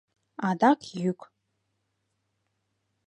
[0.47, 1.19] Адак йӱк.